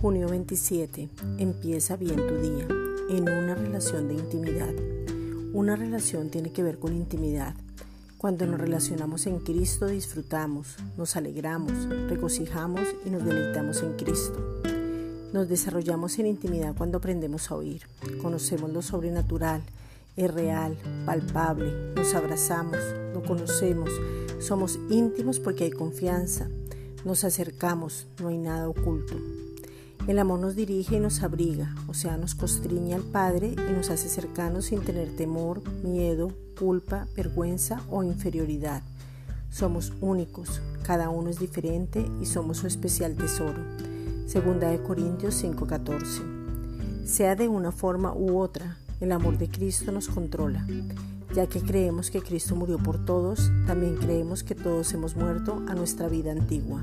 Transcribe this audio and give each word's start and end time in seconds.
Junio 0.00 0.28
27. 0.28 1.08
Empieza 1.38 1.96
bien 1.96 2.14
tu 2.14 2.36
día 2.36 2.68
en 3.10 3.28
una 3.28 3.56
relación 3.56 4.06
de 4.06 4.14
intimidad. 4.14 4.72
Una 5.52 5.74
relación 5.74 6.30
tiene 6.30 6.52
que 6.52 6.62
ver 6.62 6.78
con 6.78 6.94
intimidad. 6.94 7.56
Cuando 8.16 8.46
nos 8.46 8.60
relacionamos 8.60 9.26
en 9.26 9.40
Cristo 9.40 9.86
disfrutamos, 9.86 10.76
nos 10.96 11.16
alegramos, 11.16 11.72
regocijamos 12.08 12.82
y 13.04 13.10
nos 13.10 13.24
deleitamos 13.24 13.82
en 13.82 13.94
Cristo. 13.94 14.62
Nos 15.32 15.48
desarrollamos 15.48 16.16
en 16.20 16.26
intimidad 16.26 16.76
cuando 16.76 16.98
aprendemos 16.98 17.50
a 17.50 17.56
oír, 17.56 17.82
conocemos 18.22 18.72
lo 18.72 18.82
sobrenatural, 18.82 19.62
es 20.16 20.32
real, 20.32 20.76
palpable, 21.06 21.72
nos 21.96 22.14
abrazamos, 22.14 22.78
lo 23.14 23.22
conocemos, 23.24 23.90
somos 24.38 24.78
íntimos 24.90 25.40
porque 25.40 25.64
hay 25.64 25.70
confianza, 25.70 26.48
nos 27.04 27.24
acercamos, 27.24 28.06
no 28.20 28.28
hay 28.28 28.38
nada 28.38 28.68
oculto. 28.68 29.16
El 30.08 30.18
amor 30.18 30.40
nos 30.40 30.56
dirige 30.56 30.96
y 30.96 31.00
nos 31.00 31.22
abriga, 31.22 31.74
o 31.86 31.92
sea, 31.92 32.16
nos 32.16 32.34
constriña 32.34 32.96
al 32.96 33.02
Padre 33.02 33.54
y 33.54 33.72
nos 33.74 33.90
hace 33.90 34.08
cercanos 34.08 34.64
sin 34.64 34.80
tener 34.80 35.14
temor, 35.14 35.60
miedo, 35.84 36.32
culpa, 36.58 37.06
vergüenza 37.14 37.82
o 37.90 38.02
inferioridad. 38.02 38.82
Somos 39.50 39.92
únicos, 40.00 40.62
cada 40.82 41.10
uno 41.10 41.28
es 41.28 41.38
diferente 41.38 42.10
y 42.22 42.24
somos 42.24 42.56
su 42.56 42.66
especial 42.66 43.16
tesoro. 43.16 43.62
Segunda 44.26 44.70
de 44.70 44.82
Corintios 44.82 45.34
5:14. 45.34 46.22
Sea 47.04 47.36
de 47.36 47.48
una 47.48 47.70
forma 47.70 48.14
u 48.14 48.38
otra, 48.38 48.78
el 49.00 49.12
amor 49.12 49.36
de 49.36 49.50
Cristo 49.50 49.92
nos 49.92 50.08
controla. 50.08 50.66
Ya 51.34 51.46
que 51.48 51.60
creemos 51.60 52.10
que 52.10 52.22
Cristo 52.22 52.56
murió 52.56 52.78
por 52.78 53.04
todos, 53.04 53.52
también 53.66 53.96
creemos 53.96 54.42
que 54.42 54.54
todos 54.54 54.90
hemos 54.94 55.16
muerto 55.16 55.62
a 55.68 55.74
nuestra 55.74 56.08
vida 56.08 56.32
antigua. 56.32 56.82